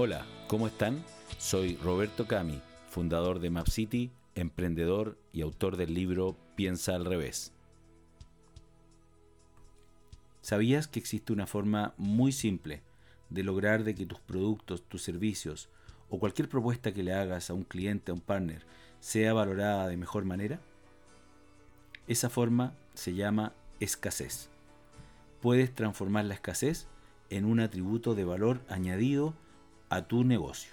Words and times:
Hola, 0.00 0.24
¿cómo 0.46 0.68
están? 0.68 1.02
Soy 1.38 1.74
Roberto 1.74 2.28
Cami, 2.28 2.62
fundador 2.88 3.40
de 3.40 3.50
MapCity, 3.50 4.12
emprendedor 4.36 5.18
y 5.32 5.40
autor 5.40 5.76
del 5.76 5.92
libro 5.92 6.36
Piensa 6.54 6.94
al 6.94 7.04
revés. 7.04 7.52
¿Sabías 10.40 10.86
que 10.86 11.00
existe 11.00 11.32
una 11.32 11.48
forma 11.48 11.94
muy 11.96 12.30
simple 12.30 12.80
de 13.28 13.42
lograr 13.42 13.82
de 13.82 13.96
que 13.96 14.06
tus 14.06 14.20
productos, 14.20 14.84
tus 14.84 15.02
servicios 15.02 15.68
o 16.10 16.20
cualquier 16.20 16.48
propuesta 16.48 16.94
que 16.94 17.02
le 17.02 17.12
hagas 17.12 17.50
a 17.50 17.54
un 17.54 17.64
cliente, 17.64 18.12
a 18.12 18.14
un 18.14 18.20
partner, 18.20 18.64
sea 19.00 19.32
valorada 19.32 19.88
de 19.88 19.96
mejor 19.96 20.24
manera? 20.24 20.60
Esa 22.06 22.30
forma 22.30 22.72
se 22.94 23.14
llama 23.14 23.52
escasez. 23.80 24.48
Puedes 25.42 25.74
transformar 25.74 26.24
la 26.26 26.34
escasez 26.34 26.86
en 27.30 27.44
un 27.44 27.58
atributo 27.58 28.14
de 28.14 28.22
valor 28.22 28.60
añadido 28.68 29.34
a 29.90 30.02
tu 30.02 30.24
negocio. 30.24 30.72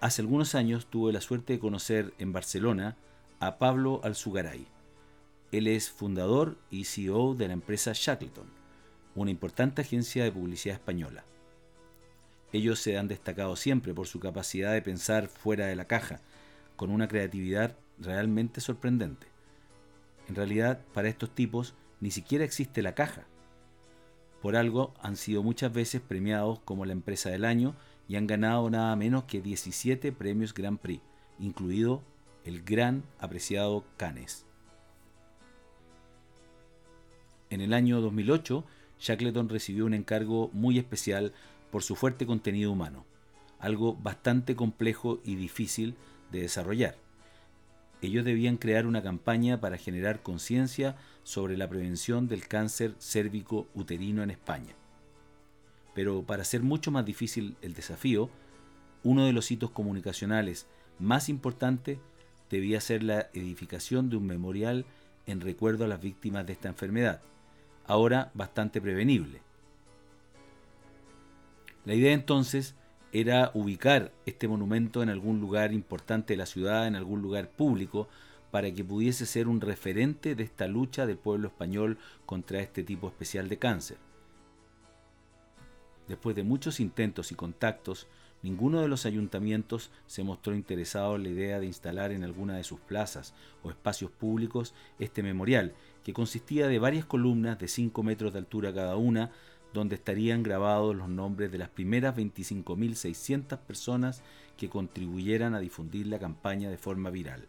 Hace 0.00 0.22
algunos 0.22 0.54
años 0.54 0.86
tuve 0.86 1.12
la 1.12 1.20
suerte 1.20 1.54
de 1.54 1.58
conocer 1.58 2.12
en 2.18 2.32
Barcelona 2.32 2.96
a 3.40 3.58
Pablo 3.58 4.00
Alzugaray. 4.04 4.66
Él 5.52 5.66
es 5.66 5.90
fundador 5.90 6.56
y 6.70 6.84
CEO 6.84 7.34
de 7.34 7.48
la 7.48 7.54
empresa 7.54 7.92
Shackleton, 7.94 8.46
una 9.14 9.30
importante 9.30 9.82
agencia 9.82 10.24
de 10.24 10.32
publicidad 10.32 10.76
española. 10.76 11.24
Ellos 12.52 12.78
se 12.78 12.98
han 12.98 13.08
destacado 13.08 13.56
siempre 13.56 13.94
por 13.94 14.06
su 14.06 14.20
capacidad 14.20 14.72
de 14.72 14.82
pensar 14.82 15.28
fuera 15.28 15.66
de 15.66 15.76
la 15.76 15.86
caja, 15.86 16.20
con 16.76 16.90
una 16.90 17.08
creatividad 17.08 17.76
realmente 17.98 18.60
sorprendente. 18.60 19.26
En 20.28 20.34
realidad, 20.34 20.80
para 20.92 21.08
estos 21.08 21.34
tipos 21.34 21.74
ni 22.00 22.10
siquiera 22.10 22.44
existe 22.44 22.82
la 22.82 22.94
caja 22.94 23.26
por 24.46 24.54
algo 24.54 24.94
han 25.02 25.16
sido 25.16 25.42
muchas 25.42 25.72
veces 25.72 26.00
premiados 26.00 26.60
como 26.60 26.84
la 26.84 26.92
empresa 26.92 27.30
del 27.30 27.44
año 27.44 27.74
y 28.06 28.14
han 28.14 28.28
ganado 28.28 28.70
nada 28.70 28.94
menos 28.94 29.24
que 29.24 29.42
17 29.42 30.12
premios 30.12 30.54
Grand 30.54 30.78
Prix, 30.78 31.02
incluido 31.40 32.00
el 32.44 32.62
gran 32.62 33.02
apreciado 33.18 33.82
Cannes. 33.96 34.46
En 37.50 37.60
el 37.60 37.72
año 37.72 38.00
2008, 38.00 38.64
Shackleton 39.00 39.48
recibió 39.48 39.84
un 39.84 39.94
encargo 39.94 40.48
muy 40.52 40.78
especial 40.78 41.32
por 41.72 41.82
su 41.82 41.96
fuerte 41.96 42.24
contenido 42.24 42.70
humano, 42.70 43.04
algo 43.58 43.96
bastante 43.96 44.54
complejo 44.54 45.18
y 45.24 45.34
difícil 45.34 45.96
de 46.30 46.42
desarrollar 46.42 47.05
ellos 48.02 48.24
debían 48.24 48.56
crear 48.56 48.86
una 48.86 49.02
campaña 49.02 49.60
para 49.60 49.78
generar 49.78 50.22
conciencia 50.22 50.96
sobre 51.24 51.56
la 51.56 51.68
prevención 51.68 52.28
del 52.28 52.46
cáncer 52.46 52.94
cérvico 52.98 53.66
uterino 53.74 54.22
en 54.22 54.30
España. 54.30 54.74
Pero 55.94 56.22
para 56.22 56.42
hacer 56.42 56.62
mucho 56.62 56.90
más 56.90 57.06
difícil 57.06 57.56
el 57.62 57.74
desafío, 57.74 58.28
uno 59.02 59.24
de 59.24 59.32
los 59.32 59.50
hitos 59.50 59.70
comunicacionales 59.70 60.66
más 60.98 61.28
importantes 61.28 61.98
debía 62.50 62.80
ser 62.80 63.02
la 63.02 63.28
edificación 63.32 64.10
de 64.10 64.16
un 64.16 64.26
memorial 64.26 64.84
en 65.26 65.40
recuerdo 65.40 65.84
a 65.84 65.88
las 65.88 66.00
víctimas 66.00 66.46
de 66.46 66.52
esta 66.52 66.68
enfermedad, 66.68 67.20
ahora 67.86 68.30
bastante 68.34 68.80
prevenible. 68.80 69.40
La 71.84 71.94
idea 71.94 72.12
entonces 72.12 72.74
era 73.20 73.50
ubicar 73.54 74.12
este 74.26 74.46
monumento 74.46 75.02
en 75.02 75.08
algún 75.08 75.40
lugar 75.40 75.72
importante 75.72 76.34
de 76.34 76.36
la 76.36 76.44
ciudad, 76.44 76.86
en 76.86 76.96
algún 76.96 77.22
lugar 77.22 77.48
público, 77.48 78.08
para 78.50 78.70
que 78.70 78.84
pudiese 78.84 79.24
ser 79.24 79.48
un 79.48 79.62
referente 79.62 80.34
de 80.34 80.42
esta 80.42 80.66
lucha 80.66 81.06
del 81.06 81.16
pueblo 81.16 81.48
español 81.48 81.96
contra 82.26 82.60
este 82.60 82.82
tipo 82.82 83.08
especial 83.08 83.48
de 83.48 83.56
cáncer. 83.56 83.96
Después 86.08 86.36
de 86.36 86.42
muchos 86.42 86.78
intentos 86.78 87.32
y 87.32 87.36
contactos, 87.36 88.06
ninguno 88.42 88.82
de 88.82 88.88
los 88.88 89.06
ayuntamientos 89.06 89.90
se 90.06 90.22
mostró 90.22 90.54
interesado 90.54 91.16
en 91.16 91.22
la 91.22 91.30
idea 91.30 91.58
de 91.58 91.66
instalar 91.66 92.12
en 92.12 92.22
alguna 92.22 92.58
de 92.58 92.64
sus 92.64 92.80
plazas 92.80 93.32
o 93.62 93.70
espacios 93.70 94.10
públicos 94.10 94.74
este 94.98 95.22
memorial, 95.22 95.72
que 96.04 96.12
consistía 96.12 96.68
de 96.68 96.78
varias 96.78 97.06
columnas 97.06 97.58
de 97.58 97.66
5 97.66 98.02
metros 98.02 98.34
de 98.34 98.40
altura 98.40 98.74
cada 98.74 98.96
una, 98.96 99.30
donde 99.72 99.96
estarían 99.96 100.42
grabados 100.42 100.96
los 100.96 101.08
nombres 101.08 101.52
de 101.52 101.58
las 101.58 101.68
primeras 101.68 102.16
25.600 102.16 103.58
personas 103.58 104.22
que 104.56 104.68
contribuyeran 104.68 105.54
a 105.54 105.60
difundir 105.60 106.06
la 106.06 106.18
campaña 106.18 106.70
de 106.70 106.78
forma 106.78 107.10
viral. 107.10 107.46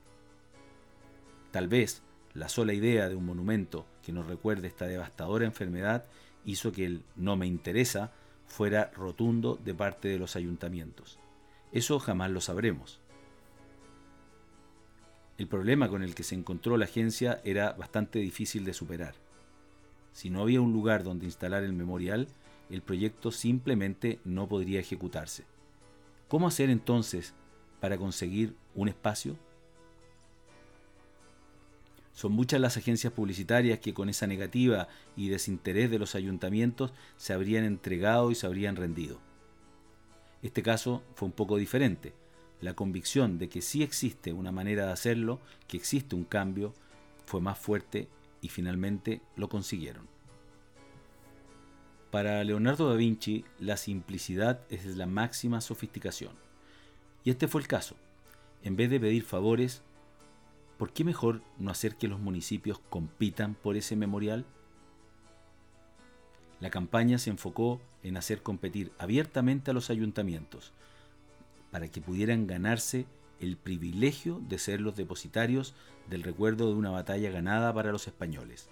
Tal 1.51 1.67
vez 1.67 2.01
la 2.33 2.49
sola 2.49 2.73
idea 2.73 3.09
de 3.09 3.15
un 3.15 3.25
monumento 3.25 3.85
que 4.03 4.11
nos 4.11 4.27
recuerde 4.27 4.67
esta 4.67 4.85
devastadora 4.85 5.45
enfermedad 5.45 6.05
hizo 6.45 6.71
que 6.71 6.85
el 6.85 7.03
no 7.15 7.35
me 7.35 7.47
interesa 7.47 8.11
fuera 8.45 8.91
rotundo 8.95 9.59
de 9.63 9.73
parte 9.73 10.07
de 10.07 10.19
los 10.19 10.35
ayuntamientos. 10.35 11.19
Eso 11.71 11.99
jamás 11.99 12.31
lo 12.31 12.41
sabremos. 12.41 12.99
El 15.37 15.47
problema 15.47 15.89
con 15.89 16.01
el 16.03 16.15
que 16.15 16.23
se 16.23 16.35
encontró 16.35 16.77
la 16.77 16.85
agencia 16.85 17.41
era 17.43 17.73
bastante 17.73 18.19
difícil 18.19 18.65
de 18.65 18.73
superar. 18.73 19.26
Si 20.17 20.31
no 20.31 20.41
había 20.41 20.61
un 20.61 20.73
lugar 20.73 21.03
donde 21.03 21.27
instalar 21.27 21.63
el 21.63 21.73
memorial, 21.73 22.27
el 22.71 22.81
proyecto 22.81 23.31
simplemente 23.31 24.17
no 24.25 24.47
podría 24.47 24.79
ejecutarse. 24.79 25.43
¿Cómo 26.27 26.47
hacer 26.47 26.71
entonces 26.71 27.35
para 27.79 27.99
conseguir 27.99 28.55
un 28.73 28.87
espacio? 28.87 29.35
Son 32.13 32.31
muchas 32.31 32.59
las 32.59 32.77
agencias 32.77 33.13
publicitarias 33.13 33.77
que 33.77 33.93
con 33.93 34.09
esa 34.09 34.25
negativa 34.25 34.87
y 35.15 35.29
desinterés 35.29 35.91
de 35.91 35.99
los 35.99 36.15
ayuntamientos 36.15 36.93
se 37.17 37.33
habrían 37.33 37.63
entregado 37.63 38.31
y 38.31 38.35
se 38.35 38.47
habrían 38.47 38.75
rendido. 38.75 39.19
Este 40.41 40.63
caso 40.63 41.03
fue 41.13 41.27
un 41.27 41.33
poco 41.33 41.57
diferente. 41.57 42.15
La 42.59 42.73
convicción 42.73 43.37
de 43.37 43.49
que 43.49 43.61
sí 43.61 43.83
existe 43.83 44.33
una 44.33 44.51
manera 44.51 44.87
de 44.87 44.93
hacerlo, 44.93 45.39
que 45.67 45.77
existe 45.77 46.15
un 46.15 46.23
cambio, 46.23 46.73
fue 47.27 47.39
más 47.39 47.59
fuerte 47.59 48.07
y 48.41 48.49
finalmente 48.49 49.21
lo 49.35 49.49
consiguieron. 49.49 50.07
Para 52.11 52.43
Leonardo 52.43 52.89
da 52.89 52.95
Vinci, 52.95 53.43
la 53.59 53.77
simplicidad 53.77 54.61
es 54.69 54.85
la 54.95 55.05
máxima 55.05 55.59
sofisticación. 55.59 56.33
Y 57.23 57.29
este 57.31 57.47
fue 57.47 57.61
el 57.61 57.67
caso. 57.67 57.97
En 58.63 58.75
vez 58.75 58.89
de 58.89 58.99
pedir 58.99 59.23
favores, 59.23 59.81
¿por 60.77 60.93
qué 60.93 61.03
mejor 61.03 61.41
no 61.57 61.69
hacer 61.69 61.95
que 61.95 62.07
los 62.07 62.19
municipios 62.19 62.79
compitan 62.89 63.55
por 63.55 63.75
ese 63.75 63.95
memorial? 63.95 64.45
La 66.59 66.69
campaña 66.69 67.17
se 67.17 67.29
enfocó 67.29 67.81
en 68.03 68.17
hacer 68.17 68.41
competir 68.41 68.91
abiertamente 68.97 69.71
a 69.71 69.73
los 69.73 69.89
ayuntamientos, 69.89 70.71
para 71.71 71.89
que 71.89 72.01
pudieran 72.01 72.47
ganarse 72.47 73.05
el 73.39 73.57
privilegio 73.57 74.41
de 74.47 74.59
ser 74.59 74.81
los 74.81 74.95
depositarios 74.95 75.73
del 76.09 76.23
recuerdo 76.23 76.67
de 76.67 76.75
una 76.75 76.89
batalla 76.89 77.29
ganada 77.29 77.73
para 77.73 77.91
los 77.91 78.07
españoles. 78.07 78.69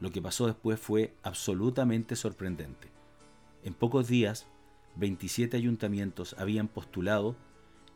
Lo 0.00 0.10
que 0.10 0.22
pasó 0.22 0.46
después 0.46 0.80
fue 0.80 1.14
absolutamente 1.22 2.16
sorprendente. 2.16 2.88
En 3.64 3.74
pocos 3.74 4.08
días, 4.08 4.46
27 4.96 5.56
ayuntamientos 5.56 6.34
habían 6.38 6.68
postulado 6.68 7.36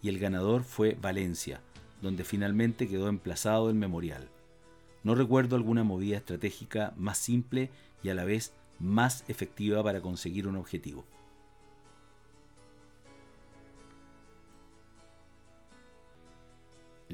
y 0.02 0.08
el 0.08 0.18
ganador 0.18 0.62
fue 0.62 0.96
Valencia, 1.00 1.60
donde 2.00 2.24
finalmente 2.24 2.88
quedó 2.88 3.08
emplazado 3.08 3.68
el 3.68 3.74
memorial. 3.74 4.28
No 5.02 5.14
recuerdo 5.14 5.56
alguna 5.56 5.84
movida 5.84 6.16
estratégica 6.16 6.94
más 6.96 7.18
simple 7.18 7.70
y 8.02 8.08
a 8.08 8.14
la 8.14 8.24
vez 8.24 8.52
más 8.78 9.24
efectiva 9.28 9.82
para 9.82 10.00
conseguir 10.00 10.46
un 10.46 10.56
objetivo. 10.56 11.04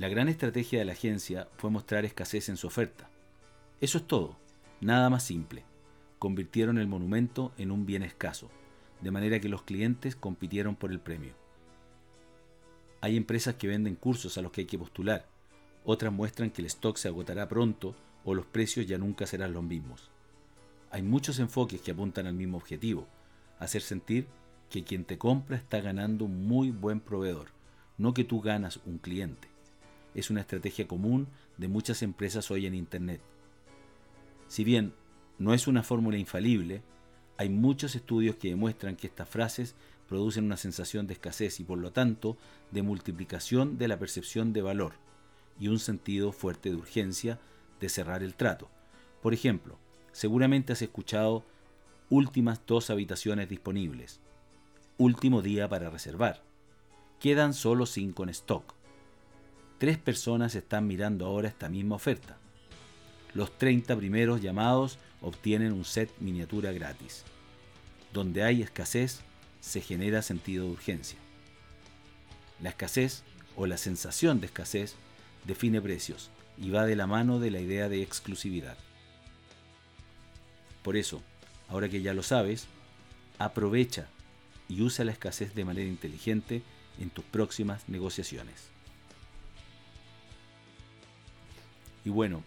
La 0.02 0.08
gran 0.08 0.28
estrategia 0.28 0.80
de 0.80 0.84
la 0.84 0.94
agencia 0.94 1.46
fue 1.58 1.70
mostrar 1.70 2.04
escasez 2.04 2.48
en 2.48 2.56
su 2.56 2.66
oferta. 2.66 3.08
Eso 3.80 3.98
es 3.98 4.08
todo, 4.08 4.36
nada 4.80 5.08
más 5.10 5.22
simple. 5.22 5.62
Convirtieron 6.18 6.78
el 6.78 6.88
monumento 6.88 7.52
en 7.56 7.70
un 7.70 7.86
bien 7.86 8.02
escaso, 8.02 8.50
de 9.00 9.12
manera 9.12 9.38
que 9.38 9.48
los 9.48 9.62
clientes 9.62 10.16
compitieron 10.16 10.74
por 10.74 10.90
el 10.90 10.98
premio. 10.98 11.34
Hay 13.00 13.16
empresas 13.16 13.54
que 13.54 13.68
venden 13.68 13.94
cursos 13.94 14.36
a 14.36 14.42
los 14.42 14.50
que 14.50 14.62
hay 14.62 14.66
que 14.66 14.76
postular, 14.76 15.28
otras 15.84 16.12
muestran 16.12 16.50
que 16.50 16.62
el 16.62 16.66
stock 16.66 16.96
se 16.96 17.06
agotará 17.06 17.46
pronto 17.48 17.94
o 18.24 18.34
los 18.34 18.46
precios 18.46 18.88
ya 18.88 18.98
nunca 18.98 19.24
serán 19.24 19.52
los 19.52 19.62
mismos. 19.62 20.10
Hay 20.90 21.02
muchos 21.02 21.38
enfoques 21.38 21.80
que 21.80 21.92
apuntan 21.92 22.26
al 22.26 22.34
mismo 22.34 22.56
objetivo, 22.56 23.06
hacer 23.60 23.82
sentir 23.82 24.26
que 24.68 24.82
quien 24.82 25.04
te 25.04 25.16
compra 25.16 25.56
está 25.56 25.80
ganando 25.80 26.24
un 26.24 26.44
muy 26.48 26.72
buen 26.72 26.98
proveedor, 26.98 27.50
no 27.98 28.12
que 28.14 28.24
tú 28.24 28.40
ganas 28.40 28.80
un 28.84 28.98
cliente 28.98 29.51
es 30.14 30.30
una 30.30 30.40
estrategia 30.40 30.86
común 30.86 31.28
de 31.56 31.68
muchas 31.68 32.02
empresas 32.02 32.50
hoy 32.50 32.66
en 32.66 32.74
Internet. 32.74 33.20
Si 34.48 34.64
bien 34.64 34.92
no 35.38 35.54
es 35.54 35.66
una 35.66 35.82
fórmula 35.82 36.18
infalible, 36.18 36.82
hay 37.38 37.48
muchos 37.48 37.94
estudios 37.94 38.36
que 38.36 38.50
demuestran 38.50 38.96
que 38.96 39.06
estas 39.06 39.28
frases 39.28 39.74
producen 40.08 40.44
una 40.44 40.56
sensación 40.56 41.06
de 41.06 41.14
escasez 41.14 41.60
y 41.60 41.64
por 41.64 41.78
lo 41.78 41.92
tanto 41.92 42.36
de 42.70 42.82
multiplicación 42.82 43.78
de 43.78 43.88
la 43.88 43.98
percepción 43.98 44.52
de 44.52 44.62
valor 44.62 44.92
y 45.58 45.68
un 45.68 45.78
sentido 45.78 46.32
fuerte 46.32 46.70
de 46.70 46.76
urgencia 46.76 47.38
de 47.80 47.88
cerrar 47.88 48.22
el 48.22 48.34
trato. 48.34 48.68
Por 49.22 49.32
ejemplo, 49.32 49.78
seguramente 50.12 50.72
has 50.72 50.82
escuchado 50.82 51.44
últimas 52.10 52.60
dos 52.66 52.90
habitaciones 52.90 53.48
disponibles 53.48 54.20
Último 54.98 55.42
día 55.42 55.68
para 55.68 55.90
reservar. 55.90 56.42
Quedan 57.18 57.54
solo 57.54 57.86
5 57.86 58.22
en 58.22 58.28
stock. 58.28 58.74
Tres 59.82 59.98
personas 59.98 60.54
están 60.54 60.86
mirando 60.86 61.26
ahora 61.26 61.48
esta 61.48 61.68
misma 61.68 61.96
oferta. 61.96 62.36
Los 63.34 63.58
30 63.58 63.96
primeros 63.96 64.40
llamados 64.40 64.96
obtienen 65.20 65.72
un 65.72 65.84
set 65.84 66.08
miniatura 66.20 66.70
gratis. 66.70 67.24
Donde 68.12 68.44
hay 68.44 68.62
escasez, 68.62 69.22
se 69.60 69.80
genera 69.80 70.22
sentido 70.22 70.66
de 70.66 70.70
urgencia. 70.70 71.18
La 72.60 72.68
escasez 72.68 73.24
o 73.56 73.66
la 73.66 73.76
sensación 73.76 74.38
de 74.38 74.46
escasez 74.46 74.94
define 75.48 75.82
precios 75.82 76.30
y 76.56 76.70
va 76.70 76.86
de 76.86 76.94
la 76.94 77.08
mano 77.08 77.40
de 77.40 77.50
la 77.50 77.58
idea 77.58 77.88
de 77.88 78.02
exclusividad. 78.02 78.78
Por 80.84 80.96
eso, 80.96 81.24
ahora 81.66 81.88
que 81.88 82.02
ya 82.02 82.14
lo 82.14 82.22
sabes, 82.22 82.68
aprovecha 83.40 84.06
y 84.68 84.82
usa 84.82 85.04
la 85.04 85.10
escasez 85.10 85.56
de 85.56 85.64
manera 85.64 85.88
inteligente 85.88 86.62
en 87.00 87.10
tus 87.10 87.24
próximas 87.24 87.88
negociaciones. 87.88 88.71
Y 92.04 92.10
bueno, 92.10 92.42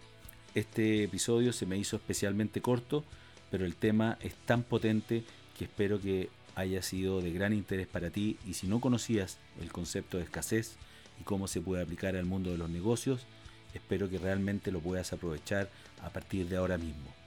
este 0.54 1.04
episodio 1.04 1.52
se 1.52 1.66
me 1.66 1.76
hizo 1.76 1.96
especialmente 1.96 2.60
corto, 2.60 3.04
pero 3.50 3.64
el 3.64 3.74
tema 3.74 4.18
es 4.20 4.34
tan 4.34 4.62
potente 4.62 5.24
que 5.58 5.64
espero 5.64 6.00
que 6.00 6.28
haya 6.54 6.82
sido 6.82 7.20
de 7.20 7.32
gran 7.32 7.52
interés 7.52 7.86
para 7.86 8.10
ti 8.10 8.38
y 8.46 8.54
si 8.54 8.66
no 8.66 8.80
conocías 8.80 9.38
el 9.60 9.72
concepto 9.72 10.16
de 10.16 10.24
escasez 10.24 10.76
y 11.20 11.24
cómo 11.24 11.48
se 11.48 11.60
puede 11.60 11.82
aplicar 11.82 12.16
al 12.16 12.24
mundo 12.24 12.50
de 12.50 12.58
los 12.58 12.70
negocios, 12.70 13.26
espero 13.74 14.08
que 14.08 14.18
realmente 14.18 14.72
lo 14.72 14.80
puedas 14.80 15.12
aprovechar 15.12 15.70
a 16.02 16.10
partir 16.10 16.48
de 16.48 16.56
ahora 16.56 16.78
mismo. 16.78 17.25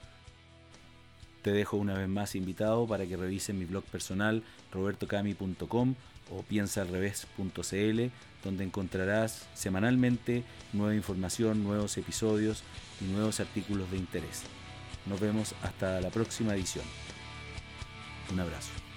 Te 1.42 1.52
dejo 1.52 1.76
una 1.76 1.94
vez 1.94 2.08
más 2.08 2.34
invitado 2.34 2.86
para 2.86 3.06
que 3.06 3.16
revisen 3.16 3.58
mi 3.58 3.64
blog 3.64 3.84
personal 3.84 4.42
robertocami.com 4.72 5.94
o 6.30 6.42
piensaalrevés.cl 6.42 8.10
donde 8.44 8.64
encontrarás 8.64 9.46
semanalmente 9.54 10.44
nueva 10.72 10.94
información, 10.94 11.62
nuevos 11.62 11.96
episodios 11.98 12.62
y 13.00 13.04
nuevos 13.04 13.40
artículos 13.40 13.90
de 13.90 13.98
interés. 13.98 14.42
Nos 15.06 15.20
vemos 15.20 15.54
hasta 15.62 16.00
la 16.00 16.10
próxima 16.10 16.54
edición. 16.54 16.84
Un 18.32 18.40
abrazo. 18.40 18.89